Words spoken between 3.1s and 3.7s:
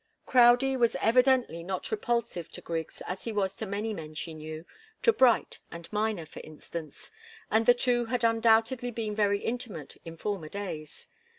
he was to